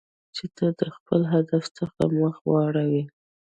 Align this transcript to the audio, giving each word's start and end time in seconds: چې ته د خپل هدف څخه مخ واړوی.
چې 0.35 0.45
ته 0.55 0.65
د 0.79 0.81
خپل 0.95 1.21
هدف 1.33 1.63
څخه 1.77 2.01
مخ 2.17 2.35
واړوی. 2.49 3.03